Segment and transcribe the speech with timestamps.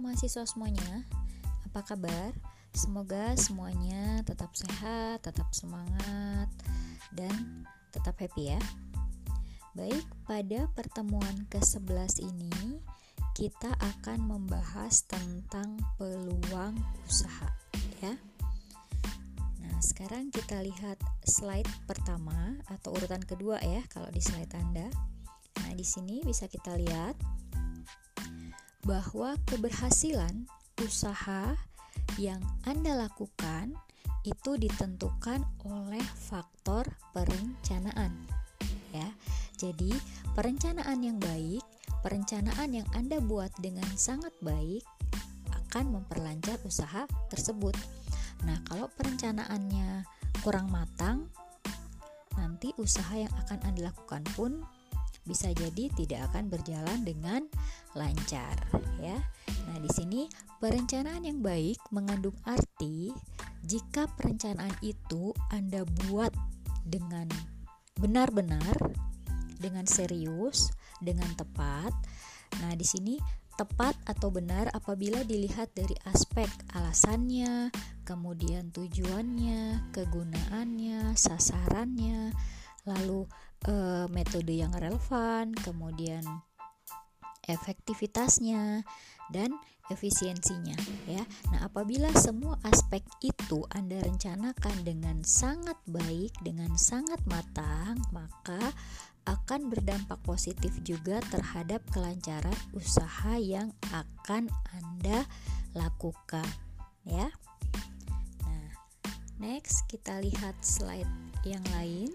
[0.00, 1.04] mahasiswa semuanya,
[1.68, 2.32] apa kabar?
[2.72, 6.48] Semoga semuanya tetap sehat, tetap semangat,
[7.14, 8.60] dan tetap happy ya.
[9.74, 12.82] Baik, pada pertemuan ke-11 ini
[13.38, 16.74] kita akan membahas tentang peluang
[17.06, 17.50] usaha
[18.02, 18.18] ya.
[19.62, 24.90] Nah, sekarang kita lihat slide pertama atau urutan kedua ya kalau di slide Anda.
[25.62, 27.14] Nah, di sini bisa kita lihat
[28.84, 30.48] bahwa keberhasilan
[30.80, 31.56] usaha
[32.16, 33.76] yang Anda lakukan
[34.24, 36.84] itu ditentukan oleh faktor
[37.16, 38.12] perencanaan.
[38.92, 39.08] Ya.
[39.56, 39.92] Jadi,
[40.32, 41.64] perencanaan yang baik,
[42.00, 44.84] perencanaan yang Anda buat dengan sangat baik
[45.70, 47.76] akan memperlancar usaha tersebut.
[48.44, 50.04] Nah, kalau perencanaannya
[50.40, 51.28] kurang matang,
[52.40, 54.64] nanti usaha yang akan Anda lakukan pun
[55.24, 57.44] bisa jadi tidak akan berjalan dengan
[57.94, 58.56] lancar
[58.98, 59.18] ya.
[59.70, 60.20] Nah, di sini
[60.58, 63.12] perencanaan yang baik mengandung arti
[63.64, 66.32] jika perencanaan itu Anda buat
[66.84, 67.28] dengan
[68.00, 68.76] benar-benar
[69.60, 70.72] dengan serius,
[71.04, 71.92] dengan tepat.
[72.64, 73.20] Nah, di sini
[73.60, 77.68] tepat atau benar apabila dilihat dari aspek alasannya,
[78.08, 82.32] kemudian tujuannya, kegunaannya, sasarannya,
[82.88, 83.28] lalu
[83.66, 86.22] e, metode yang relevan, kemudian
[87.48, 88.84] efektivitasnya
[89.34, 89.50] dan
[89.90, 90.78] efisiensinya
[91.10, 91.26] ya.
[91.50, 98.70] Nah, apabila semua aspek itu Anda rencanakan dengan sangat baik, dengan sangat matang, maka
[99.26, 105.26] akan berdampak positif juga terhadap kelancaran usaha yang akan Anda
[105.74, 106.46] lakukan
[107.04, 107.28] ya.
[108.46, 108.70] Nah,
[109.42, 111.10] next kita lihat slide
[111.42, 112.10] yang lain.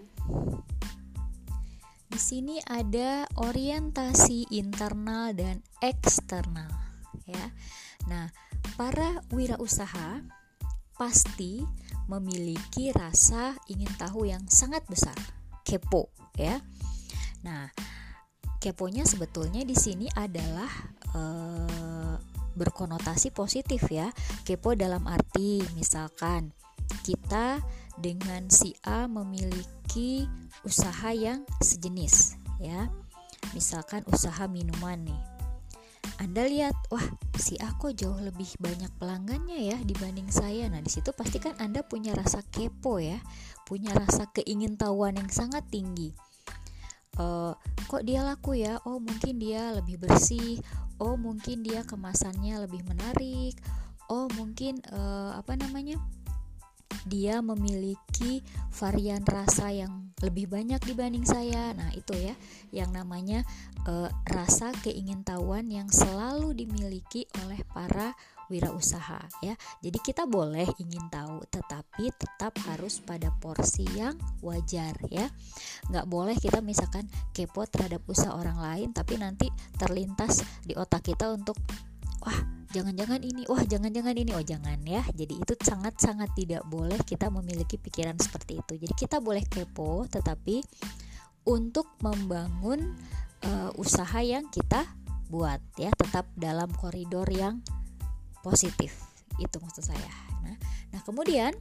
[2.16, 6.72] Di sini ada orientasi internal dan eksternal
[7.28, 7.52] ya.
[8.08, 8.32] Nah,
[8.80, 10.24] para wirausaha
[10.96, 11.60] pasti
[12.08, 15.12] memiliki rasa ingin tahu yang sangat besar,
[15.60, 16.08] kepo
[16.40, 16.56] ya.
[17.44, 17.68] Nah,
[18.64, 20.72] keponya sebetulnya di sini adalah
[21.12, 21.20] e,
[22.56, 24.08] berkonotasi positif ya.
[24.40, 26.56] Kepo dalam arti misalkan
[27.04, 27.60] kita
[27.96, 30.28] dengan si A memiliki
[30.64, 32.88] usaha yang sejenis ya.
[33.54, 35.20] Misalkan usaha minuman nih.
[36.16, 37.02] Anda lihat, wah
[37.36, 40.64] si A kok jauh lebih banyak pelanggannya ya dibanding saya.
[40.72, 43.20] Nah, di situ pasti kan Anda punya rasa kepo ya,
[43.68, 46.16] punya rasa keingintahuan yang sangat tinggi.
[47.20, 47.52] Uh,
[47.88, 48.80] kok dia laku ya?
[48.88, 50.60] Oh, mungkin dia lebih bersih.
[50.96, 53.56] Oh, mungkin dia kemasannya lebih menarik.
[54.08, 56.00] Oh, mungkin uh, apa namanya?
[57.06, 58.42] Dia memiliki
[58.74, 61.70] varian rasa yang lebih banyak dibanding saya.
[61.76, 62.34] Nah, itu ya
[62.74, 63.46] yang namanya
[63.86, 68.16] e, rasa keingintahuan yang selalu dimiliki oleh para
[68.48, 69.54] wirausaha ya.
[69.82, 75.28] Jadi kita boleh ingin tahu, tetapi tetap harus pada porsi yang wajar ya.
[75.90, 81.28] Nggak boleh kita misalkan kepo terhadap usaha orang lain, tapi nanti terlintas di otak kita
[81.34, 81.58] untuk
[82.26, 82.38] wah
[82.74, 84.30] jangan-jangan ini wah jangan-jangan ini.
[84.34, 85.06] Oh jangan ya.
[85.14, 88.74] Jadi itu sangat-sangat tidak boleh kita memiliki pikiran seperti itu.
[88.82, 90.60] Jadi kita boleh kepo tetapi
[91.46, 92.98] untuk membangun
[93.46, 94.82] uh, usaha yang kita
[95.30, 97.62] buat ya tetap dalam koridor yang
[98.42, 99.06] positif.
[99.38, 100.12] Itu maksud saya.
[100.42, 100.58] Nah
[100.90, 101.54] nah kemudian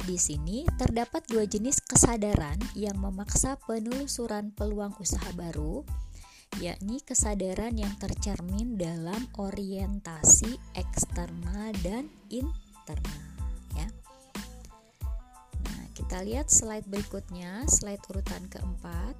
[0.00, 5.84] di sini terdapat dua jenis kesadaran yang memaksa penelusuran peluang usaha baru
[6.58, 13.22] yakni kesadaran yang tercermin dalam orientasi eksternal dan internal
[13.78, 13.86] ya.
[15.62, 19.14] Nah, kita lihat slide berikutnya, slide urutan keempat.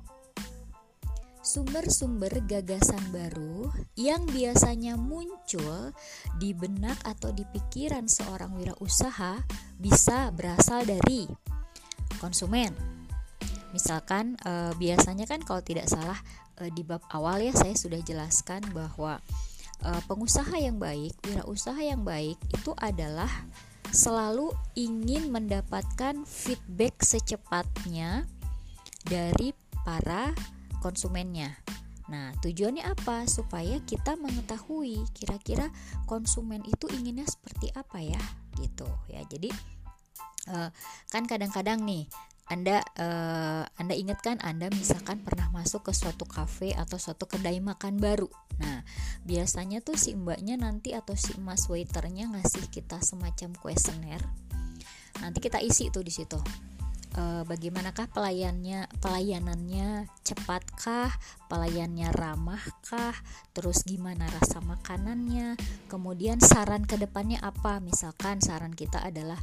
[1.40, 5.94] Sumber-sumber gagasan baru yang biasanya muncul
[6.36, 9.40] di benak atau di pikiran seorang wirausaha
[9.80, 11.24] bisa berasal dari
[12.20, 12.76] konsumen.
[13.72, 16.20] Misalkan e, biasanya kan kalau tidak salah
[16.68, 19.16] di bab awal ya saya sudah jelaskan bahwa
[19.84, 23.30] uh, pengusaha yang baik, wirausaha yang baik itu adalah
[23.90, 28.28] selalu ingin mendapatkan feedback secepatnya
[29.08, 30.36] dari para
[30.84, 31.56] konsumennya.
[32.10, 33.24] Nah, tujuannya apa?
[33.30, 35.70] Supaya kita mengetahui kira-kira
[36.10, 38.20] konsumen itu inginnya seperti apa ya,
[38.58, 39.22] gitu ya.
[39.30, 39.48] Jadi
[40.50, 40.68] uh,
[41.08, 42.10] kan kadang-kadang nih
[42.50, 47.58] anda uh, Anda ingat kan Anda misalkan pernah masuk ke suatu kafe atau suatu kedai
[47.62, 48.30] makan baru.
[48.62, 48.82] Nah,
[49.26, 54.22] biasanya tuh si mbaknya nanti atau si mas waiternya ngasih kita semacam kuesioner.
[55.20, 56.40] Nanti kita isi tuh di situ.
[57.14, 61.10] E, bagaimanakah pelayannya pelayanannya cepatkah
[61.50, 63.14] pelayannya ramahkah
[63.50, 65.58] terus gimana rasa makanannya
[65.90, 67.82] kemudian saran ke depannya apa?
[67.82, 69.38] Misalkan saran kita adalah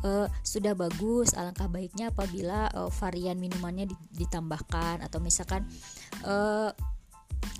[0.00, 5.68] e, sudah bagus alangkah baiknya apabila e, varian minumannya ditambahkan atau misalkan
[6.24, 6.34] e,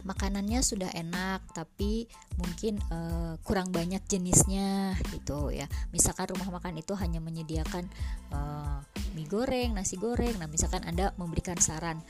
[0.02, 2.08] makanannya sudah enak tapi
[2.40, 5.68] mungkin uh, kurang banyak jenisnya gitu ya.
[5.92, 7.84] Misalkan rumah makan itu hanya menyediakan
[8.32, 8.80] uh,
[9.12, 10.36] mie goreng nasi goreng.
[10.40, 12.00] Nah misalkan anda memberikan saran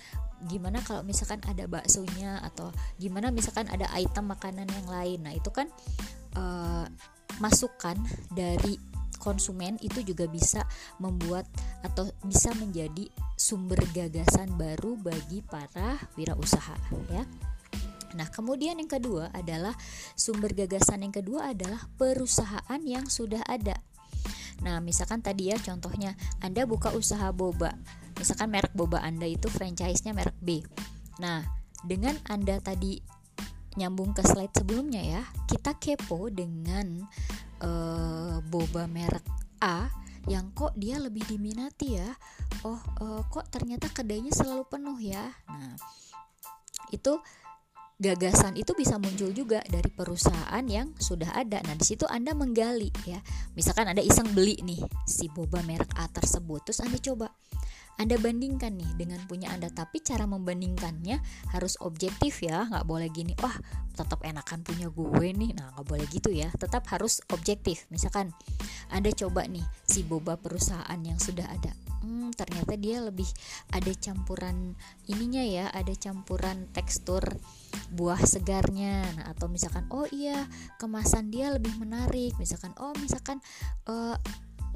[0.49, 2.41] gimana kalau misalkan ada baksonya?
[2.47, 5.19] Atau gimana misalkan ada item makanan yang lain?
[5.27, 5.69] Nah itu kan
[6.39, 6.87] uh,
[7.41, 7.97] masukan
[8.33, 8.77] dari
[9.21, 10.65] konsumen itu juga bisa
[10.97, 11.45] membuat
[11.85, 16.77] atau bisa menjadi sumber gagasan baru bagi para wirausaha
[17.13, 17.23] ya.
[18.15, 19.75] Nah, kemudian yang kedua adalah
[20.19, 23.79] sumber gagasan yang kedua adalah perusahaan yang sudah ada.
[24.61, 26.13] Nah, misalkan tadi ya contohnya
[26.45, 27.73] Anda buka usaha boba.
[28.21, 30.61] Misalkan merek boba Anda itu franchise-nya merek B.
[31.23, 31.41] Nah,
[31.81, 33.01] dengan Anda tadi
[33.79, 37.01] nyambung ke slide sebelumnya ya, kita kepo dengan
[37.65, 39.25] uh, boba merek
[39.65, 39.89] A
[40.29, 42.13] yang kok dia lebih diminati ya.
[42.67, 45.33] Oh, uh, kok ternyata kedainya selalu penuh ya.
[45.49, 45.81] Nah,
[46.93, 47.17] itu
[48.01, 51.61] gagasan itu bisa muncul juga dari perusahaan yang sudah ada.
[51.69, 53.21] Nah, di situ Anda menggali ya.
[53.53, 57.29] Misalkan Anda iseng beli nih si boba merek A tersebut, terus Anda coba
[58.01, 61.21] anda bandingkan nih dengan punya Anda, tapi cara membandingkannya
[61.53, 63.53] harus objektif ya, nggak boleh gini, wah
[63.93, 67.85] tetap enakan punya gue nih, nah nggak boleh gitu ya, tetap harus objektif.
[67.93, 68.33] Misalkan
[68.89, 73.29] Anda coba nih si boba perusahaan yang sudah ada, hmm, ternyata dia lebih
[73.73, 74.75] ada campuran
[75.09, 77.23] ininya ya, ada campuran tekstur
[77.93, 79.05] buah segarnya.
[79.17, 80.49] Nah atau misalkan oh iya
[80.81, 82.37] kemasan dia lebih menarik.
[82.37, 83.39] Misalkan oh misalkan
[83.89, 84.17] uh,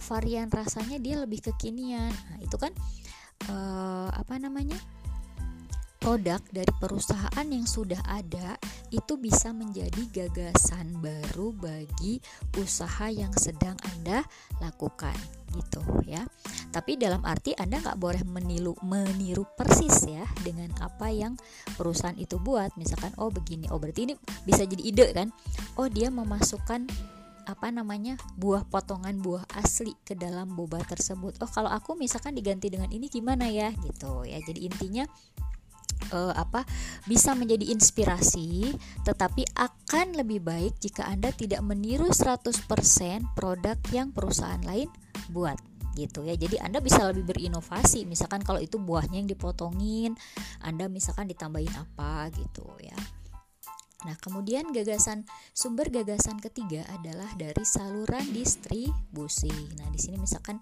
[0.04, 2.12] varian rasanya dia lebih kekinian.
[2.12, 2.72] Nah itu kan
[3.50, 4.76] uh, apa namanya
[6.04, 8.60] produk dari perusahaan yang sudah ada
[8.92, 12.20] itu bisa menjadi gagasan baru bagi
[12.60, 14.20] usaha yang sedang Anda
[14.60, 15.16] lakukan
[15.56, 16.28] gitu ya.
[16.76, 21.40] Tapi dalam arti Anda nggak boleh meniru meniru persis ya dengan apa yang
[21.72, 22.76] perusahaan itu buat.
[22.76, 24.14] Misalkan oh begini, oh berarti ini
[24.44, 25.32] bisa jadi ide kan.
[25.80, 26.84] Oh dia memasukkan
[27.44, 31.40] apa namanya buah potongan buah asli ke dalam boba tersebut.
[31.40, 34.36] Oh kalau aku misalkan diganti dengan ini gimana ya gitu ya.
[34.44, 35.08] Jadi intinya
[36.12, 36.66] uh, apa
[37.08, 38.74] bisa menjadi inspirasi
[39.06, 42.66] tetapi akan lebih baik jika Anda tidak meniru 100%
[43.32, 44.90] produk yang perusahaan lain
[45.32, 45.56] buat
[45.94, 46.34] gitu ya.
[46.34, 48.02] Jadi Anda bisa lebih berinovasi.
[48.04, 50.18] Misalkan kalau itu buahnya yang dipotongin,
[50.58, 52.98] Anda misalkan ditambahin apa gitu ya.
[54.04, 55.24] Nah, kemudian gagasan
[55.56, 59.54] sumber gagasan ketiga adalah dari saluran distribusi.
[59.80, 60.60] Nah, di sini misalkan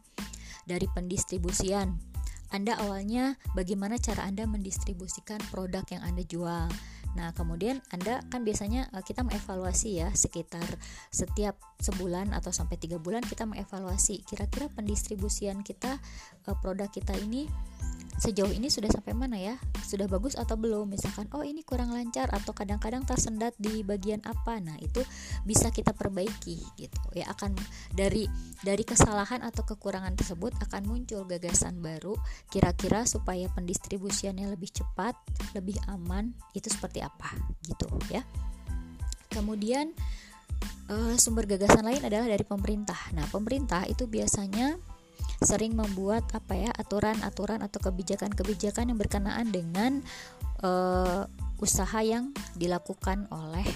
[0.63, 2.12] dari pendistribusian.
[2.53, 6.69] Anda awalnya bagaimana cara Anda mendistribusikan produk yang Anda jual.
[7.13, 10.65] Nah, kemudian Anda kan biasanya eh, kita mengevaluasi ya sekitar
[11.13, 14.25] setiap sebulan atau sampai tiga bulan kita mengevaluasi.
[14.25, 16.01] Kira-kira pendistribusian kita
[16.49, 17.51] eh, produk kita ini
[18.23, 19.59] sejauh ini sudah sampai mana ya?
[19.83, 20.95] Sudah bagus atau belum?
[20.95, 24.63] Misalkan oh ini kurang lancar atau kadang-kadang tersendat di bagian apa?
[24.63, 25.03] Nah itu
[25.43, 27.03] bisa kita perbaiki gitu.
[27.19, 27.59] Ya akan
[27.91, 28.31] dari
[28.63, 32.15] dari kesalahan atau kekurangan tersebut akan muncul gagasan baru
[32.55, 35.19] kira-kira supaya pendistribusiannya lebih cepat
[35.59, 36.31] lebih aman.
[36.55, 37.35] Itu seperti apa
[37.67, 38.23] gitu ya
[39.29, 39.91] kemudian
[40.89, 44.79] uh, sumber gagasan lain adalah dari pemerintah nah pemerintah itu biasanya
[45.43, 49.99] sering membuat apa ya aturan-aturan atau kebijakan-kebijakan yang berkenaan dengan
[50.63, 51.27] uh,
[51.59, 53.67] usaha yang dilakukan oleh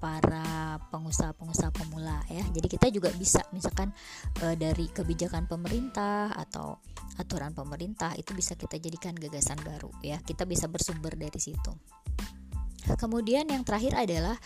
[0.00, 2.40] para pengusaha-pengusaha pemula ya.
[2.56, 3.92] Jadi kita juga bisa misalkan
[4.40, 6.80] e, dari kebijakan pemerintah atau
[7.20, 10.16] aturan pemerintah itu bisa kita jadikan gagasan baru ya.
[10.24, 11.76] Kita bisa bersumber dari situ.
[12.96, 14.36] Kemudian yang terakhir adalah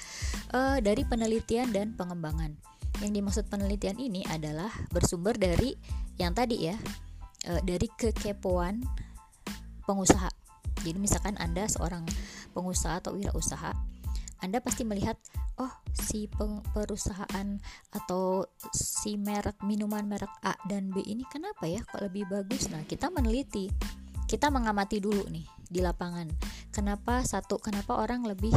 [0.50, 2.54] e, dari penelitian dan pengembangan.
[3.02, 5.74] Yang dimaksud penelitian ini adalah bersumber dari
[6.18, 6.76] yang tadi ya,
[7.46, 8.82] e, dari kekepoan
[9.84, 10.30] pengusaha.
[10.84, 12.04] Jadi misalkan Anda seorang
[12.52, 13.72] pengusaha atau wirausaha,
[14.44, 15.16] Anda pasti melihat,
[15.56, 16.28] oh si
[16.74, 17.48] perusahaan
[17.94, 22.68] atau si merek minuman merek A dan B ini kenapa ya kok lebih bagus?
[22.68, 23.72] Nah, kita meneliti,
[24.28, 26.28] kita mengamati dulu nih di lapangan.
[26.74, 28.50] Kenapa satu, kenapa orang lebih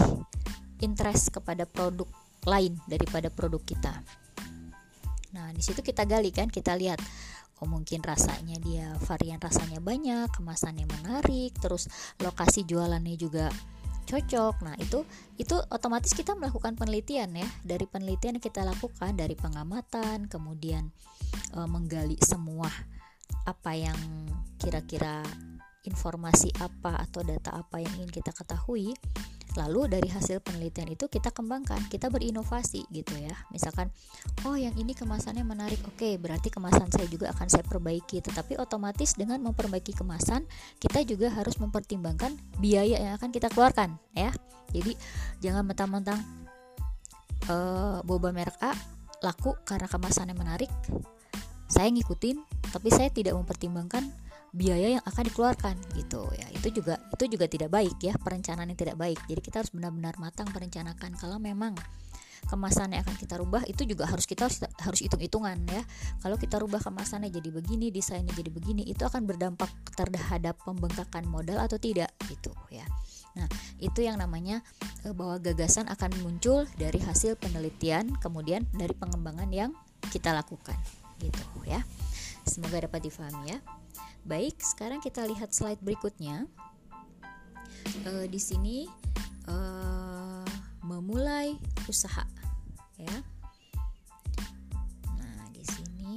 [0.82, 2.10] interest kepada produk
[2.50, 3.94] lain daripada produk kita?
[5.38, 6.98] Nah, di situ kita gali kan, kita lihat
[7.62, 11.86] oh mungkin rasanya dia varian rasanya banyak, kemasannya menarik, terus
[12.18, 13.54] lokasi jualannya juga
[14.10, 14.66] cocok.
[14.66, 15.06] Nah, itu
[15.38, 17.48] itu otomatis kita melakukan penelitian ya.
[17.62, 20.90] Dari penelitian yang kita lakukan dari pengamatan, kemudian
[21.54, 22.72] e, menggali semua
[23.46, 24.00] apa yang
[24.58, 25.22] kira-kira
[25.88, 28.92] informasi apa atau data apa yang ingin kita ketahui
[29.58, 33.34] lalu dari hasil penelitian itu kita kembangkan kita berinovasi gitu ya.
[33.50, 33.90] Misalkan
[34.46, 35.82] oh yang ini kemasannya menarik.
[35.90, 38.22] Oke berarti kemasan saya juga akan saya perbaiki.
[38.22, 40.46] Tetapi otomatis dengan memperbaiki kemasan
[40.78, 44.30] kita juga harus mempertimbangkan biaya yang akan kita keluarkan ya.
[44.70, 44.94] Jadi
[45.42, 46.22] jangan mentang-mentang
[47.50, 48.78] uh, boba merek A
[49.26, 50.70] laku karena kemasannya menarik
[51.66, 52.38] saya ngikutin
[52.70, 54.06] tapi saya tidak mempertimbangkan
[54.56, 56.28] biaya yang akan dikeluarkan gitu.
[56.36, 59.20] Ya itu juga itu juga tidak baik ya perencanaan yang tidak baik.
[59.28, 61.76] Jadi kita harus benar-benar matang merencanakan kalau memang
[62.48, 65.82] kemasan yang akan kita rubah itu juga harus kita harus, harus hitung-hitungan ya.
[66.22, 71.58] Kalau kita rubah kemasannya jadi begini desainnya jadi begini itu akan berdampak terhadap pembengkakan modal
[71.58, 72.86] atau tidak gitu ya.
[73.36, 73.50] Nah
[73.82, 74.62] itu yang namanya
[75.04, 79.72] eh, bahwa gagasan akan muncul dari hasil penelitian kemudian dari pengembangan yang
[80.14, 80.78] kita lakukan
[81.18, 81.82] gitu ya.
[82.48, 83.60] Semoga dapat difahami ya
[84.28, 86.46] Baik, sekarang kita lihat slide berikutnya.
[88.04, 88.88] E, di sini
[89.48, 89.56] e,
[90.84, 91.56] memulai
[91.88, 92.28] usaha,
[93.00, 93.18] ya.
[95.16, 96.16] Nah, di sini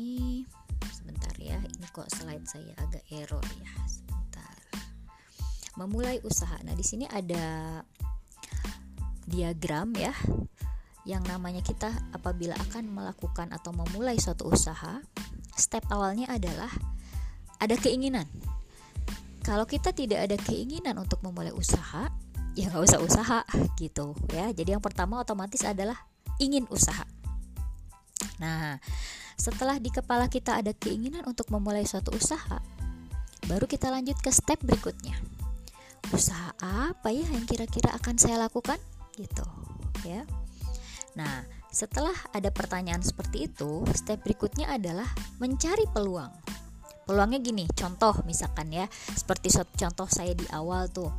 [0.90, 3.70] sebentar ya, ini kok slide saya agak error ya.
[3.86, 4.58] Sebentar.
[5.78, 6.58] Memulai usaha.
[6.66, 7.78] Nah, di sini ada
[9.30, 10.10] diagram ya
[11.08, 15.00] yang namanya kita apabila akan melakukan atau memulai suatu usaha
[15.56, 16.68] step awalnya adalah
[17.60, 18.24] ada keinginan.
[19.44, 22.08] Kalau kita tidak ada keinginan untuk memulai usaha,
[22.56, 23.40] ya nggak usah usaha
[23.76, 24.50] gitu ya.
[24.52, 25.96] Jadi yang pertama otomatis adalah
[26.40, 27.04] ingin usaha.
[28.40, 28.80] Nah,
[29.36, 32.60] setelah di kepala kita ada keinginan untuk memulai suatu usaha,
[33.48, 35.16] baru kita lanjut ke step berikutnya.
[36.10, 38.80] Usaha apa ya yang kira-kira akan saya lakukan?
[39.16, 39.44] Gitu,
[40.04, 40.24] ya.
[41.16, 45.06] Nah, setelah ada pertanyaan seperti itu, step berikutnya adalah
[45.38, 46.32] mencari peluang
[47.04, 51.10] peluangnya gini contoh misalkan ya seperti contoh saya di awal tuh.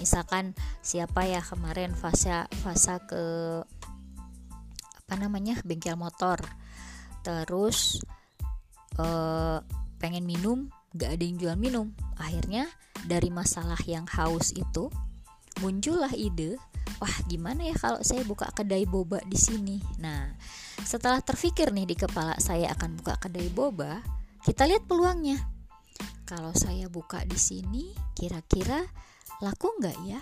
[0.00, 3.24] Misalkan siapa ya kemarin fase fase ke
[5.04, 6.40] apa namanya bengkel motor.
[7.20, 8.00] Terus
[8.98, 9.58] eh,
[10.00, 11.92] pengen minum gak ada yang jual minum.
[12.16, 12.68] Akhirnya
[13.04, 14.88] dari masalah yang haus itu
[15.60, 16.56] muncullah ide
[17.02, 19.76] wah gimana ya kalau saya buka kedai boba di sini?
[20.00, 20.32] Nah
[20.82, 24.02] setelah terfikir nih di kepala saya akan buka kedai boba
[24.42, 25.38] kita lihat peluangnya.
[26.26, 28.82] Kalau saya buka di sini, kira-kira
[29.38, 30.18] laku nggak ya?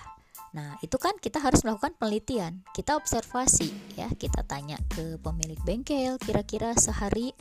[0.50, 2.60] Nah, itu kan kita harus melakukan penelitian.
[2.74, 7.32] Kita observasi ya, kita tanya ke pemilik bengkel kira-kira sehari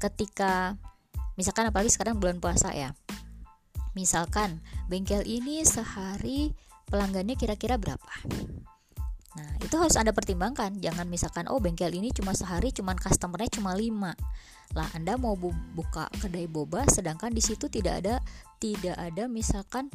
[0.00, 0.74] ketika
[1.36, 2.96] misalkan apalagi sekarang bulan puasa ya.
[3.92, 6.56] Misalkan bengkel ini sehari
[6.88, 8.14] pelanggannya kira-kira berapa?
[9.36, 10.80] Nah, itu harus Anda pertimbangkan.
[10.80, 16.10] Jangan misalkan oh bengkel ini cuma sehari cuman customernya cuma 5 lah Anda mau buka
[16.18, 18.14] kedai boba sedangkan di situ tidak ada
[18.58, 19.92] tidak ada misalkan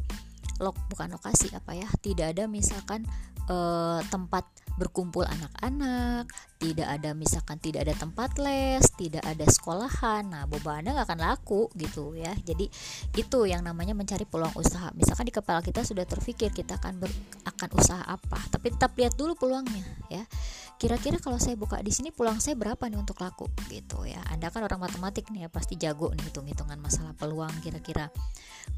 [0.62, 3.04] lok bukan lokasi apa ya tidak ada misalkan
[3.52, 4.48] eh, tempat
[4.80, 10.96] berkumpul anak-anak tidak ada misalkan tidak ada tempat les tidak ada sekolahan nah boba anda
[10.96, 12.32] nggak akan laku gitu ya.
[12.42, 12.70] Jadi
[13.18, 14.90] itu yang namanya mencari peluang usaha.
[14.96, 17.12] Misalkan di kepala kita sudah terpikir kita akan ber,
[17.46, 20.24] akan usaha apa tapi tetap lihat dulu peluangnya ya.
[20.82, 24.22] Kira-kira kalau saya buka di sini peluang saya berapa nih untuk laku gitu ya.
[24.34, 28.10] Anda kan orang matematik nih ya pasti jago nih hitung-hitungan masalah peluang kira-kira.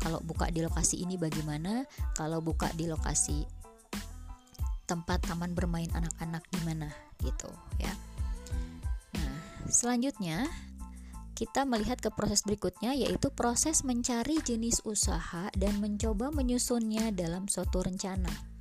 [0.04, 1.88] Kalau buka di lokasi ini bagaimana?
[2.16, 3.63] Kalau buka di lokasi
[4.86, 6.90] tempat taman bermain anak-anak di mana
[7.24, 7.50] gitu
[7.80, 7.94] ya
[9.16, 9.36] nah
[9.70, 10.48] selanjutnya
[11.34, 17.82] kita melihat ke proses berikutnya yaitu proses mencari jenis usaha dan mencoba menyusunnya dalam suatu
[17.82, 18.54] rencana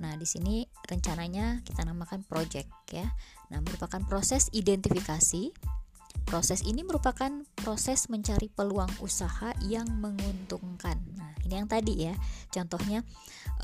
[0.00, 3.04] Nah, di sini rencananya kita namakan project ya.
[3.52, 5.52] Nah, merupakan proses identifikasi.
[6.30, 10.94] Proses ini merupakan proses mencari peluang usaha yang menguntungkan.
[11.18, 12.14] Nah, ini yang tadi ya.
[12.54, 13.02] Contohnya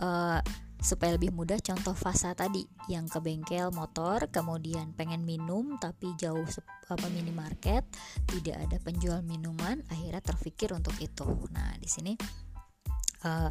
[0.02, 0.42] uh,
[0.82, 6.44] supaya lebih mudah contoh fasa tadi yang ke bengkel motor kemudian pengen minum tapi jauh
[6.92, 7.80] apa minimarket
[8.28, 12.12] tidak ada penjual minuman akhirnya terpikir untuk itu nah di sini
[13.25, 13.49] uh,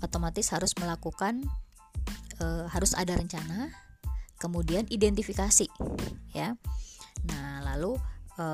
[0.00, 1.44] otomatis harus melakukan
[2.42, 3.70] e, harus ada rencana,
[4.42, 5.70] kemudian identifikasi,
[6.34, 6.58] ya.
[7.30, 7.94] Nah, lalu
[8.38, 8.46] e,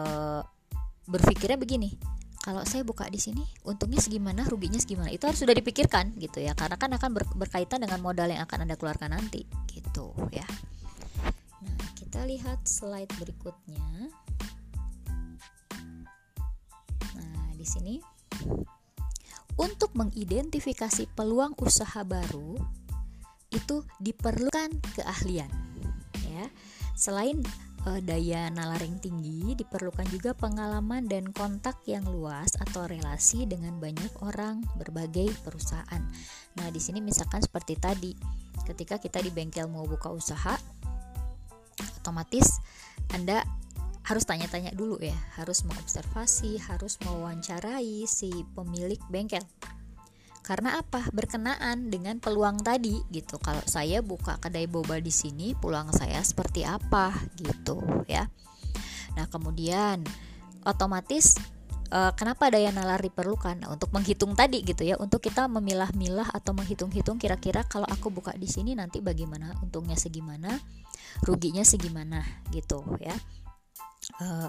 [1.09, 1.95] berpikirnya begini,
[2.39, 6.57] kalau saya buka di sini, untungnya segimana, ruginya segimana, itu harus sudah dipikirkan gitu ya,
[6.57, 10.47] karena kan akan ber, berkaitan dengan modal yang akan anda keluarkan nanti, gitu ya.
[11.61, 14.09] Nah, kita lihat slide berikutnya.
[17.19, 17.99] Nah, di sini
[19.59, 22.55] untuk mengidentifikasi peluang usaha baru
[23.51, 25.51] itu diperlukan keahlian
[26.29, 26.47] ya
[26.95, 27.43] selain
[27.87, 34.11] uh, daya nalaring tinggi, diperlukan juga pengalaman dan kontak yang luas atau relasi dengan banyak
[34.25, 36.03] orang berbagai perusahaan.
[36.59, 38.13] Nah, di sini misalkan seperti tadi,
[38.67, 40.59] ketika kita di bengkel mau buka usaha,
[42.03, 42.59] otomatis
[43.15, 43.45] Anda
[44.09, 49.45] harus tanya-tanya dulu ya, harus mengobservasi, harus mewawancarai si pemilik bengkel.
[50.49, 51.05] Karena apa?
[51.13, 53.37] Berkenaan dengan peluang tadi gitu.
[53.37, 58.25] Kalau saya buka kedai boba di sini, peluang saya seperti apa gitu ya.
[59.13, 60.01] Nah, kemudian
[60.65, 61.37] otomatis
[61.93, 66.53] uh, kenapa daya nalar diperlukan nah, untuk menghitung tadi gitu ya untuk kita memilah-milah atau
[66.57, 70.57] menghitung-hitung kira-kira kalau aku buka di sini nanti bagaimana untungnya segimana
[71.25, 73.17] ruginya segimana gitu ya
[74.17, 74.49] Uh,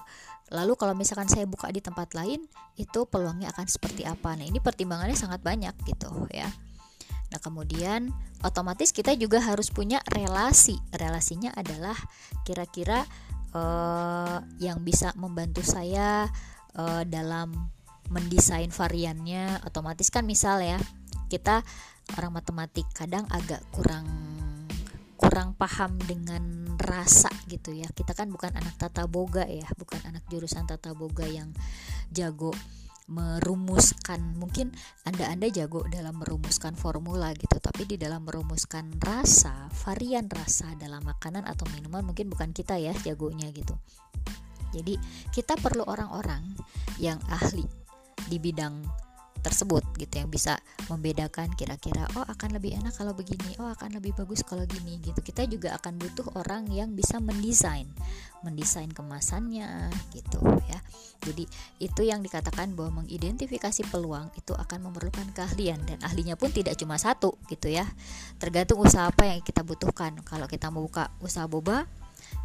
[0.49, 2.41] lalu kalau misalkan saya buka di tempat lain
[2.77, 4.33] itu peluangnya akan seperti apa.
[4.33, 6.49] Nah ini pertimbangannya sangat banyak gitu ya.
[7.29, 8.09] Nah kemudian
[8.41, 10.77] otomatis kita juga harus punya relasi.
[10.89, 11.93] Relasinya adalah
[12.45, 13.05] kira-kira
[13.53, 16.25] uh, yang bisa membantu saya
[16.73, 17.69] uh, dalam
[18.09, 19.61] mendesain variannya.
[19.65, 20.81] Otomatis kan misal ya
[21.29, 21.61] kita
[22.17, 24.28] orang matematik kadang agak kurang
[25.19, 27.91] kurang paham dengan rasa gitu ya.
[27.91, 31.51] Kita kan bukan anak tata boga ya bukan anak jurusan tata boga yang
[32.07, 32.55] jago
[33.11, 34.39] merumuskan.
[34.39, 34.71] Mungkin
[35.03, 41.43] anda-anda jago dalam merumuskan formula gitu tapi di dalam merumuskan rasa varian rasa dalam makanan
[41.43, 43.75] atau minuman mungkin bukan kita ya jagonya gitu.
[44.71, 44.95] Jadi
[45.35, 46.55] kita perlu orang-orang
[47.01, 47.67] yang ahli
[48.29, 49.08] di bidang
[49.39, 50.59] tersebut gitu yang bisa
[50.91, 55.19] membedakan kira-kira oh akan lebih enak kalau begini oh akan lebih bagus kalau gini gitu.
[55.19, 57.87] Kita juga akan butuh orang yang bisa mendesain
[58.39, 60.79] mendesain kemasannya gitu ya.
[61.23, 61.43] Jadi
[61.83, 66.95] itu yang dikatakan bahwa mengidentifikasi peluang itu akan memerlukan keahlian dan ahlinya pun tidak cuma
[66.95, 67.83] satu gitu ya.
[68.39, 70.15] Tergantung usaha apa yang kita butuhkan.
[70.23, 71.87] Kalau kita mau buka usaha boba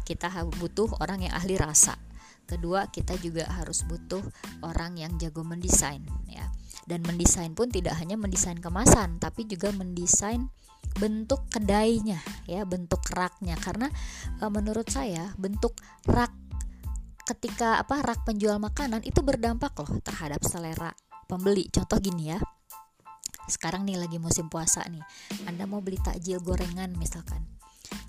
[0.05, 0.29] kita
[0.61, 1.97] butuh orang yang ahli rasa
[2.45, 4.21] kedua kita juga harus butuh
[4.61, 6.47] orang yang jago mendesain ya.
[6.85, 10.53] Dan mendesain pun tidak hanya mendesain kemasan tapi juga mendesain
[11.01, 13.57] bentuk kedainya ya bentuk raknya.
[13.57, 13.89] Karena
[14.37, 15.73] e, menurut saya bentuk
[16.05, 16.31] rak
[17.25, 20.93] ketika apa rak penjual makanan itu berdampak loh terhadap selera
[21.25, 21.65] pembeli.
[21.73, 22.39] Contoh gini ya.
[23.49, 25.01] Sekarang nih lagi musim puasa nih.
[25.49, 27.54] Anda mau beli takjil gorengan misalkan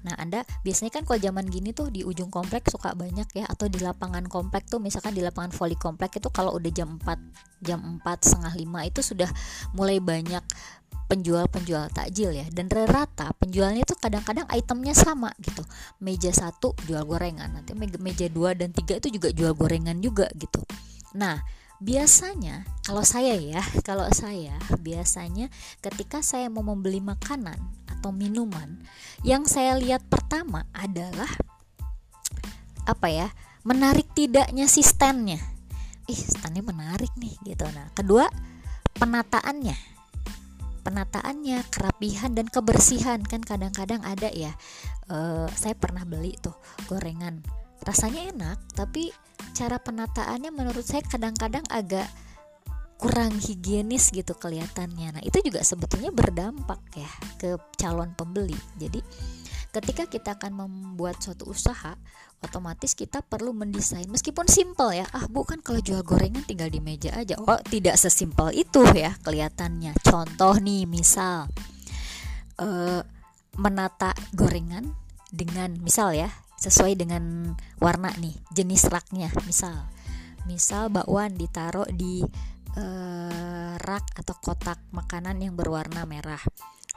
[0.05, 3.67] Nah, Anda biasanya kan kalau zaman gini tuh di ujung komplek suka banyak ya atau
[3.67, 7.81] di lapangan komplek tuh misalkan di lapangan voli komplek itu kalau udah jam 4 jam
[8.01, 9.31] 4 setengah 5 itu sudah
[9.75, 10.45] mulai banyak
[11.07, 12.47] penjual-penjual takjil ya.
[12.51, 15.63] Dan rata penjualnya itu kadang-kadang itemnya sama gitu.
[16.03, 20.61] Meja satu jual gorengan nanti meja dua dan tiga itu juga jual gorengan juga gitu.
[21.15, 21.41] Nah
[21.77, 25.53] biasanya kalau saya ya kalau saya biasanya
[25.85, 27.61] ketika saya mau membeli makanan
[28.07, 28.79] atau minuman
[29.27, 31.27] yang saya lihat pertama adalah
[32.87, 33.27] apa ya
[33.67, 35.43] menarik tidaknya si standnya.
[36.07, 37.67] Ih standnya menarik nih gitu.
[37.75, 38.31] Nah kedua
[39.03, 39.75] penataannya.
[40.87, 43.27] Penataannya kerapihan dan kebersihan.
[43.27, 44.55] Kan kadang-kadang ada ya
[45.11, 46.55] uh, saya pernah beli tuh
[46.87, 47.43] gorengan.
[47.83, 49.11] Rasanya enak tapi
[49.51, 52.07] cara penataannya menurut saya kadang-kadang agak
[52.97, 55.21] kurang higienis gitu kelihatannya.
[55.21, 58.57] Nah, itu juga sebetulnya berdampak ya ke calon pembeli.
[58.81, 59.05] Jadi,
[59.73, 61.97] ketika kita akan membuat suatu usaha,
[62.41, 65.05] otomatis kita perlu mendesain meskipun simple ya.
[65.13, 67.37] Ah, bukan kalau jual gorengan tinggal di meja aja.
[67.37, 69.97] Oh, tidak sesimpel itu ya kelihatannya.
[70.01, 71.53] Contoh nih, misal
[72.61, 73.01] uh,
[73.57, 74.97] menata gorengan
[75.29, 79.89] dengan misal ya, sesuai dengan warna nih, jenis raknya, misal.
[80.47, 82.23] Misal bakwan ditaruh di
[82.77, 86.41] uh, rak atau kotak makanan yang berwarna merah.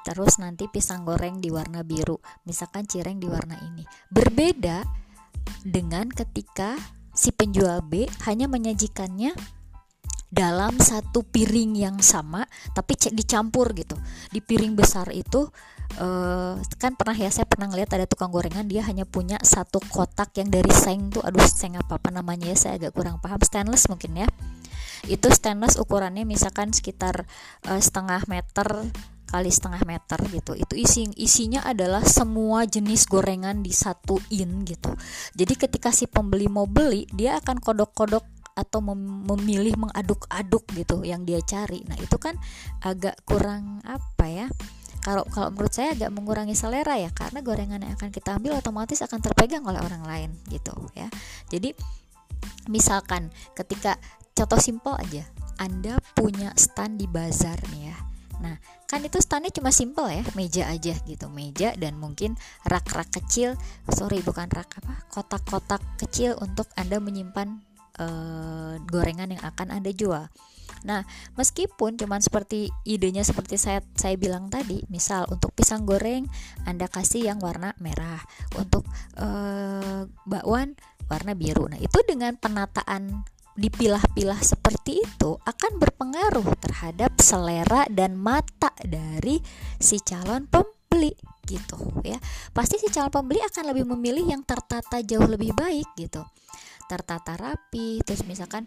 [0.04, 3.84] Terus nanti pisang goreng di warna biru, misalkan cireng di warna ini.
[4.08, 4.84] Berbeda
[5.64, 6.80] dengan ketika
[7.12, 9.36] si penjual B hanya menyajikannya
[10.30, 12.46] dalam satu piring yang sama
[12.78, 13.98] tapi dicampur gitu
[14.30, 15.50] di piring besar itu
[15.98, 20.38] uh, kan pernah ya saya pernah ngeliat ada tukang gorengan dia hanya punya satu kotak
[20.38, 23.90] yang dari seng tuh aduh seng apa apa namanya ya saya agak kurang paham stainless
[23.90, 24.28] mungkin ya
[25.08, 27.24] itu stainless ukurannya misalkan sekitar
[27.70, 28.90] uh, setengah meter
[29.30, 30.58] kali setengah meter gitu.
[30.58, 34.90] Itu isi isinya adalah semua jenis gorengan di satu in gitu.
[35.38, 38.26] Jadi ketika si pembeli mau beli dia akan kodok-kodok
[38.58, 41.86] atau mem memilih mengaduk-aduk gitu yang dia cari.
[41.86, 42.36] Nah itu kan
[42.84, 44.48] agak kurang apa ya
[45.00, 49.00] kalau kalau menurut saya agak mengurangi selera ya karena gorengan yang akan kita ambil otomatis
[49.00, 51.08] akan terpegang oleh orang lain gitu ya.
[51.48, 51.72] Jadi
[52.68, 53.98] misalkan ketika
[54.36, 55.26] contoh simpel aja
[55.60, 57.98] Anda punya stand di bazar nih ya
[58.40, 58.56] Nah,
[58.88, 63.60] kan itu standnya cuma simple ya, meja aja gitu, meja dan mungkin rak-rak kecil,
[63.92, 67.60] sorry bukan rak apa, kotak-kotak kecil untuk anda menyimpan
[68.00, 70.32] uh, gorengan yang akan anda jual.
[70.88, 71.04] Nah,
[71.36, 76.24] meskipun cuman seperti idenya seperti saya saya bilang tadi, misal untuk pisang goreng
[76.64, 78.24] Anda kasih yang warna merah,
[78.56, 78.88] untuk
[79.20, 81.66] uh, bakwan warna biru.
[81.68, 83.26] Nah, itu dengan penataan
[83.60, 89.44] dipilah-pilah seperti itu akan berpengaruh terhadap selera dan mata dari
[89.76, 91.12] si calon pembeli
[91.44, 91.76] gitu
[92.08, 92.16] ya.
[92.56, 96.24] Pasti si calon pembeli akan lebih memilih yang tertata jauh lebih baik gitu.
[96.88, 98.66] Tertata rapi, terus misalkan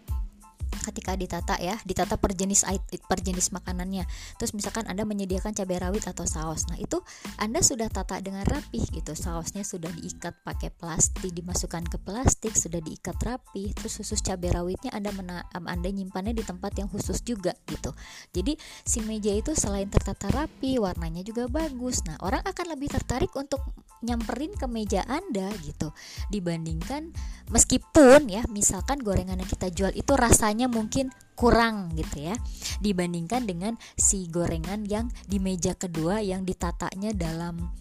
[0.83, 2.67] ketika ditata ya ditata per jenis
[3.07, 4.05] per jenis makanannya.
[4.37, 6.67] Terus misalkan anda menyediakan cabai rawit atau saus.
[6.67, 6.99] Nah itu
[7.39, 9.15] anda sudah tata dengan rapih gitu.
[9.15, 14.91] Sausnya sudah diikat pakai plastik dimasukkan ke plastik sudah diikat rapi terus khusus cabai rawitnya
[14.93, 17.95] anda mena anda nyimpannya di tempat yang khusus juga gitu.
[18.35, 22.03] Jadi si meja itu selain tertata rapi warnanya juga bagus.
[22.05, 23.63] Nah orang akan lebih tertarik untuk
[24.03, 25.95] nyamperin ke meja anda gitu.
[26.27, 27.15] Dibandingkan
[27.49, 32.35] meskipun ya misalkan gorengan yang kita jual itu rasanya mungkin kurang gitu ya
[32.81, 37.73] dibandingkan dengan si gorengan yang di meja kedua yang ditatanya dalam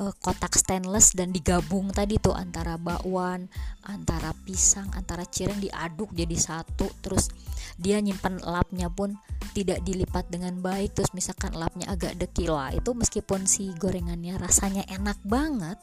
[0.00, 3.48] uh, kotak stainless dan digabung tadi tuh antara bakwan,
[3.84, 7.32] antara pisang, antara cireng diaduk jadi satu terus
[7.76, 9.16] dia nyimpan lapnya pun
[9.52, 12.56] tidak dilipat dengan baik terus misalkan lapnya agak dekil.
[12.56, 15.80] Lah itu meskipun si gorengannya rasanya enak banget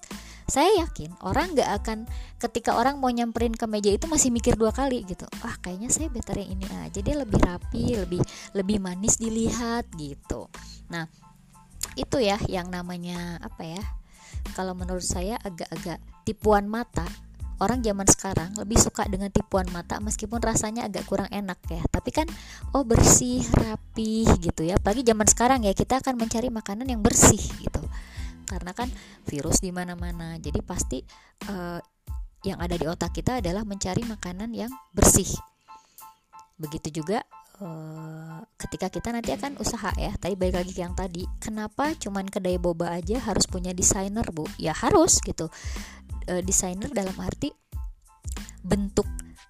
[0.48, 1.98] saya yakin orang nggak akan
[2.40, 5.24] ketika orang mau nyamperin ke meja itu masih mikir dua kali gitu.
[5.44, 10.52] Ah kayaknya saya better yang ini aja dia lebih rapi lebih lebih manis dilihat gitu.
[10.92, 11.08] Nah
[11.96, 13.84] itu ya yang namanya apa ya
[14.52, 17.08] kalau menurut saya agak-agak tipuan mata.
[17.62, 21.80] Orang zaman sekarang lebih suka dengan tipuan mata meskipun rasanya agak kurang enak ya.
[21.88, 22.28] Tapi kan
[22.76, 24.76] oh bersih rapi gitu ya.
[24.76, 27.80] Apalagi zaman sekarang ya kita akan mencari makanan yang bersih gitu
[28.46, 28.92] karena kan
[29.28, 30.38] virus di mana-mana.
[30.38, 31.00] Jadi pasti
[31.50, 31.80] uh,
[32.44, 35.28] yang ada di otak kita adalah mencari makanan yang bersih.
[36.60, 37.24] Begitu juga
[37.64, 40.12] uh, ketika kita nanti akan usaha ya.
[40.16, 41.24] Tadi balik lagi yang tadi.
[41.40, 44.44] Kenapa cuman kedai boba aja harus punya desainer bu?
[44.60, 45.48] Ya harus gitu.
[46.28, 47.52] Uh, desainer dalam arti
[48.64, 49.06] bentuk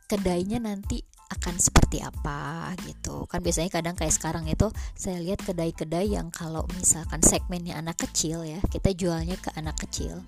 [0.09, 3.25] kedainya nanti akan seperti apa gitu.
[3.25, 8.45] Kan biasanya kadang kayak sekarang itu saya lihat kedai-kedai yang kalau misalkan segmennya anak kecil
[8.45, 10.21] ya kita jualnya ke anak kecil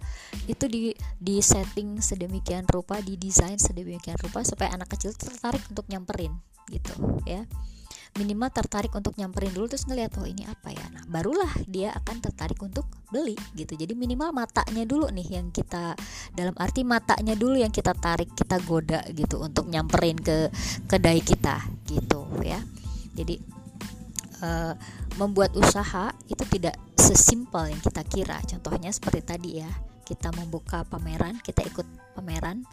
[0.49, 0.81] itu di
[1.21, 6.33] di setting sedemikian rupa di desain sedemikian rupa supaya anak kecil tertarik untuk nyamperin
[6.69, 6.93] gitu
[7.29, 7.45] ya
[8.15, 10.85] minimal tertarik untuk nyamperin dulu terus ngeliat oh ini apa ya?
[10.95, 13.75] Nah barulah dia akan tertarik untuk beli gitu.
[13.75, 15.99] Jadi minimal matanya dulu nih yang kita
[16.31, 20.47] dalam arti matanya dulu yang kita tarik kita goda gitu untuk nyamperin ke
[20.87, 21.59] kedai kita
[21.91, 22.59] gitu ya.
[23.15, 23.35] Jadi
[24.43, 24.73] uh,
[25.19, 28.39] membuat usaha itu tidak sesimpel yang kita kira.
[28.47, 29.69] Contohnya seperti tadi ya
[30.05, 32.63] kita membuka pameran kita ikut pameran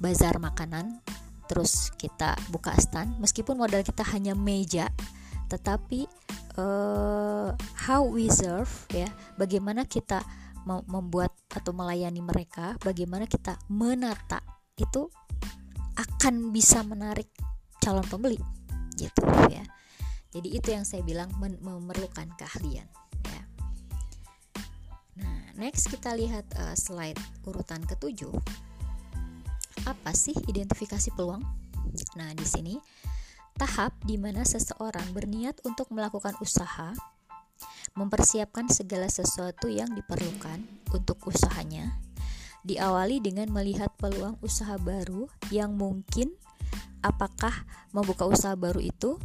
[0.00, 1.04] bazar makanan
[1.48, 3.16] terus kita buka stand.
[3.18, 4.92] Meskipun modal kita hanya meja
[5.48, 6.04] tetapi
[6.60, 7.56] uh,
[7.88, 9.08] how we serve ya
[9.40, 10.20] bagaimana kita
[10.68, 14.44] membuat atau melayani mereka bagaimana kita menata
[14.76, 15.08] itu
[15.96, 17.32] akan bisa menarik
[17.80, 18.36] calon pembeli
[19.00, 19.64] gitu ya.
[20.28, 22.84] Jadi itu yang saya bilang memerlukan keahlian
[23.32, 23.42] ya.
[25.24, 27.16] Nah next kita lihat uh, slide
[27.48, 28.36] urutan ketujuh
[29.84, 31.42] apa sih identifikasi peluang?
[32.16, 32.74] Nah, di sini
[33.58, 36.94] tahap di mana seseorang berniat untuk melakukan usaha,
[37.98, 40.62] mempersiapkan segala sesuatu yang diperlukan
[40.94, 41.98] untuk usahanya,
[42.62, 46.30] diawali dengan melihat peluang usaha baru yang mungkin
[47.02, 49.18] apakah membuka usaha baru itu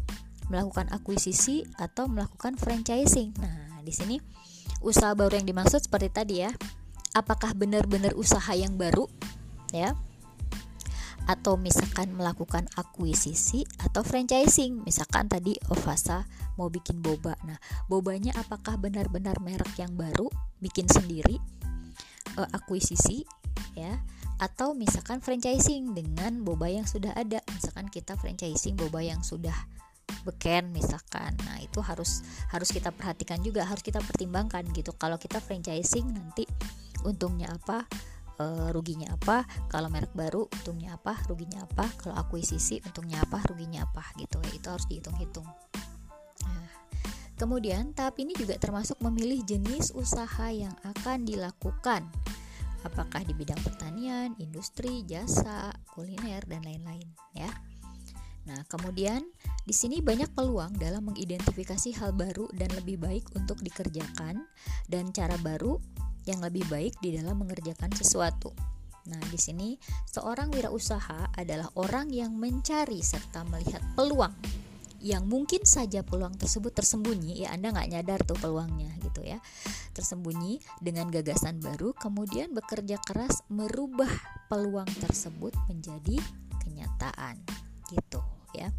[0.50, 3.34] melakukan akuisisi atau melakukan franchising.
[3.40, 4.18] Nah, di sini
[4.84, 6.52] usaha baru yang dimaksud seperti tadi ya.
[7.14, 9.06] Apakah benar-benar usaha yang baru
[9.70, 9.94] ya?
[11.24, 14.84] Atau misalkan melakukan akuisisi atau franchising.
[14.84, 16.28] Misalkan tadi Ovasa
[16.60, 17.36] mau bikin boba.
[17.48, 17.58] Nah
[17.88, 20.28] bobanya apakah benar-benar merek yang baru?
[20.60, 21.40] Bikin sendiri
[22.36, 23.24] uh, akuisisi
[23.76, 24.04] ya.
[24.42, 27.40] Atau misalkan franchising dengan boba yang sudah ada.
[27.56, 29.56] Misalkan kita franchising boba yang sudah
[30.28, 31.36] beken misalkan.
[31.48, 34.92] Nah itu harus harus kita perhatikan juga harus kita pertimbangkan gitu.
[35.00, 36.44] Kalau kita franchising nanti
[37.04, 37.88] untungnya apa
[38.40, 43.86] uh, ruginya apa kalau merek baru untungnya apa ruginya apa kalau akuisisi untungnya apa ruginya
[43.86, 44.52] apa gitu ya.
[44.58, 45.48] Itu harus dihitung-hitung.
[46.48, 46.70] Nah,
[47.38, 52.08] kemudian tahap ini juga termasuk memilih jenis usaha yang akan dilakukan.
[52.84, 57.48] Apakah di bidang pertanian, industri, jasa, kuliner dan lain-lain ya.
[58.44, 59.24] Nah, kemudian
[59.64, 64.44] di sini banyak peluang dalam mengidentifikasi hal baru dan lebih baik untuk dikerjakan.
[64.84, 65.80] Dan cara baru
[66.24, 68.56] yang lebih baik di dalam mengerjakan sesuatu.
[69.04, 69.76] Nah, di sini
[70.08, 74.32] seorang wirausaha adalah orang yang mencari serta melihat peluang.
[75.04, 79.44] Yang mungkin saja peluang tersebut tersembunyi ya Anda nggak nyadar tuh peluangnya gitu ya.
[79.92, 84.08] Tersembunyi dengan gagasan baru kemudian bekerja keras merubah
[84.48, 86.16] peluang tersebut menjadi
[86.64, 87.36] kenyataan
[87.92, 88.24] gitu
[88.56, 88.72] ya.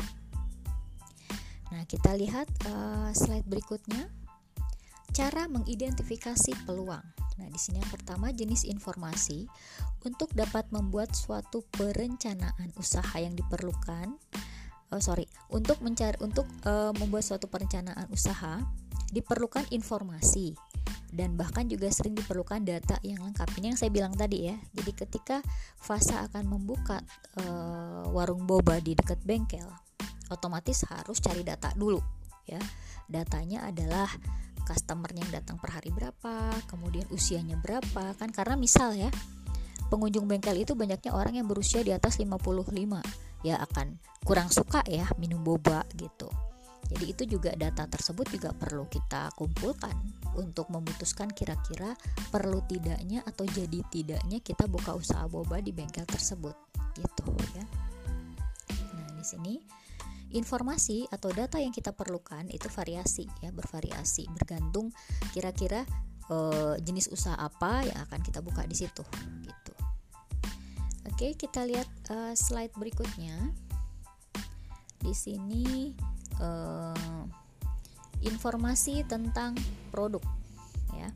[1.68, 4.09] Nah kita lihat uh, slide berikutnya.
[5.12, 7.04] Cara mengidentifikasi peluang
[7.35, 9.51] Nah, di sini yang pertama jenis informasi
[10.07, 14.14] untuk dapat membuat suatu perencanaan usaha yang diperlukan.
[14.92, 18.62] Oh sorry untuk mencari untuk uh, membuat suatu perencanaan usaha
[19.11, 20.55] diperlukan informasi
[21.14, 23.47] dan bahkan juga sering diperlukan data yang lengkap.
[23.59, 24.57] Ini yang saya bilang tadi ya.
[24.75, 25.42] Jadi ketika
[25.79, 27.03] fase akan membuka
[27.42, 29.66] uh, warung boba di dekat bengkel
[30.31, 31.99] otomatis harus cari data dulu
[32.47, 32.59] ya.
[33.07, 34.11] Datanya adalah
[34.64, 39.12] customer yang datang per hari berapa kemudian usianya berapa kan karena misal ya
[39.92, 42.72] pengunjung bengkel itu banyaknya orang yang berusia di atas 55
[43.44, 46.27] ya akan kurang suka ya minum boba gitu.
[46.85, 49.96] Jadi itu juga data tersebut juga perlu kita kumpulkan
[50.37, 51.96] untuk memutuskan kira-kira
[52.29, 56.53] perlu tidaknya atau jadi tidaknya kita buka usaha boba di bengkel tersebut
[56.96, 57.24] gitu
[57.57, 57.64] ya.
[58.92, 59.55] Nah, di sini
[60.35, 64.90] informasi atau data yang kita perlukan itu variasi ya, bervariasi bergantung
[65.31, 65.87] kira-kira
[66.27, 66.37] e,
[66.83, 69.07] jenis usaha apa yang akan kita buka di situ
[69.47, 69.75] gitu.
[71.14, 73.37] Oke, kita lihat uh, slide berikutnya.
[74.99, 75.92] Di sini
[76.40, 77.23] uh,
[78.25, 79.53] informasi tentang
[79.92, 80.25] produk
[80.97, 81.12] ya.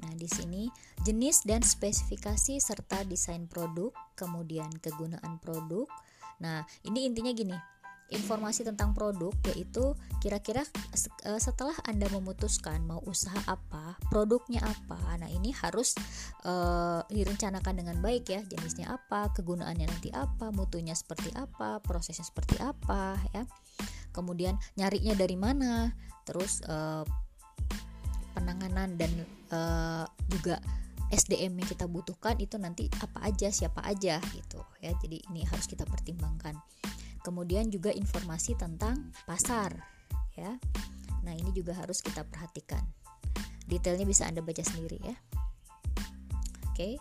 [0.00, 0.70] Nah, di sini
[1.02, 5.90] jenis dan spesifikasi serta desain produk, kemudian kegunaan produk.
[6.38, 7.58] Nah, ini intinya gini
[8.08, 9.92] informasi tentang produk yaitu
[10.24, 10.64] kira-kira
[11.28, 14.96] eh, setelah Anda memutuskan mau usaha apa, produknya apa.
[15.20, 15.92] Nah, ini harus
[16.48, 22.56] uh, direncanakan dengan baik ya, jenisnya apa, kegunaannya nanti apa, mutunya seperti apa, prosesnya seperti
[22.64, 23.44] apa ya.
[24.10, 25.92] Kemudian nyarinya dari mana,
[26.24, 27.04] terus uh,
[28.32, 29.12] penanganan dan
[29.52, 30.58] uh, juga
[31.08, 34.92] SDM yang kita butuhkan itu nanti apa aja, siapa aja gitu ya.
[34.96, 36.56] Jadi ini harus kita pertimbangkan
[37.22, 39.74] kemudian juga informasi tentang pasar
[40.38, 40.56] ya.
[41.26, 42.80] Nah ini juga harus kita perhatikan.
[43.68, 45.16] Detailnya bisa anda baca sendiri ya.
[46.72, 46.96] Oke.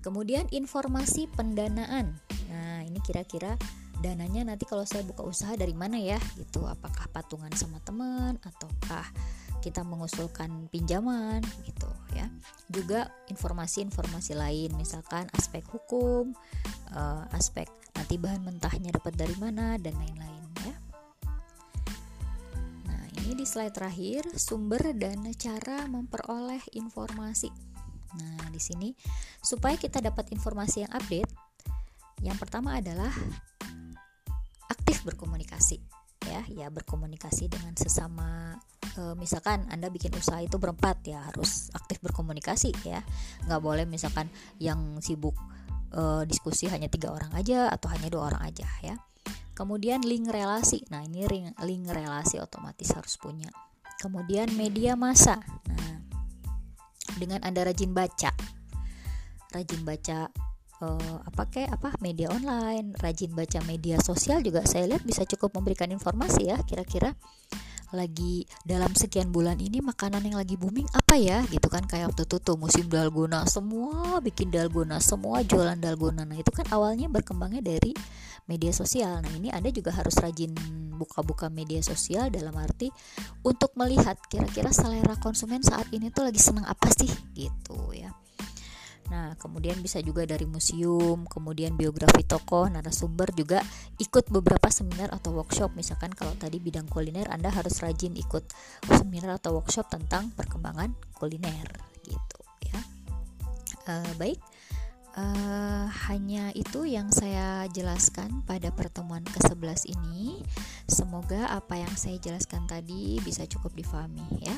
[0.00, 2.16] Kemudian informasi pendanaan.
[2.48, 3.60] Nah ini kira-kira
[4.00, 6.64] dananya nanti kalau saya buka usaha dari mana ya gitu.
[6.64, 9.04] Apakah patungan sama teman ataukah
[9.60, 12.26] kita mengusulkan pinjaman gitu ya
[12.72, 16.34] juga informasi-informasi lain misalkan aspek hukum
[16.96, 20.74] uh, aspek nanti bahan mentahnya dapat dari mana dan lain-lain ya.
[22.88, 27.52] Nah, ini di slide terakhir sumber dan cara memperoleh informasi.
[28.18, 28.90] Nah, di sini
[29.44, 31.30] supaya kita dapat informasi yang update,
[32.24, 33.12] yang pertama adalah
[34.66, 35.99] aktif berkomunikasi
[36.30, 38.54] ya, ya berkomunikasi dengan sesama
[38.94, 43.02] e, misalkan Anda bikin usaha itu berempat ya harus aktif berkomunikasi ya.
[43.50, 44.30] nggak boleh misalkan
[44.62, 45.34] yang sibuk
[45.94, 48.96] uh, diskusi hanya tiga orang aja atau hanya dua orang aja ya.
[49.54, 50.86] Kemudian link relasi.
[50.88, 53.50] Nah ini link, link relasi otomatis harus punya.
[54.00, 55.36] Kemudian media massa.
[55.68, 56.00] Nah
[57.18, 58.32] dengan anda rajin baca.
[59.50, 60.30] Rajin baca
[60.80, 65.54] uh, apa kayak apa media online rajin baca media sosial juga saya lihat bisa cukup
[65.56, 67.14] memberikan informasi ya kira-kira
[67.90, 72.22] lagi dalam sekian bulan ini makanan yang lagi booming apa ya gitu kan kayak waktu
[72.22, 76.22] itu tuh musim dalgona semua bikin dalgona semua jualan dalgona.
[76.22, 77.90] Nah itu kan awalnya berkembangnya dari
[78.46, 79.18] media sosial.
[79.18, 80.54] Nah ini anda juga harus rajin
[80.94, 82.94] buka-buka media sosial dalam arti
[83.42, 88.14] untuk melihat kira-kira selera konsumen saat ini tuh lagi senang apa sih gitu ya
[89.10, 93.58] Nah, kemudian bisa juga dari museum, kemudian biografi tokoh, narasumber juga
[93.98, 95.74] ikut beberapa seminar atau workshop.
[95.74, 98.46] Misalkan kalau tadi bidang kuliner, Anda harus rajin ikut
[98.86, 101.66] seminar atau workshop tentang perkembangan kuliner
[102.06, 102.80] gitu ya.
[103.90, 104.38] Uh, baik,
[105.16, 110.42] uh, hanya itu yang saya jelaskan pada pertemuan ke-11 ini.
[110.86, 114.56] Semoga apa yang saya jelaskan tadi bisa cukup difahami ya.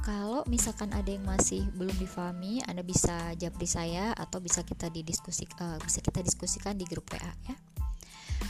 [0.00, 5.44] Kalau misalkan ada yang masih belum difahami, Anda bisa japri saya atau bisa kita didiskusi
[5.60, 7.56] uh, bisa kita diskusikan di grup WA ya.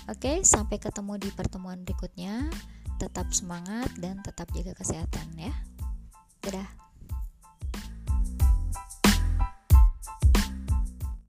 [0.07, 2.51] Oke, sampai ketemu di pertemuan berikutnya.
[3.01, 5.53] Tetap semangat dan tetap jaga kesehatan ya.
[6.45, 6.90] Dadah.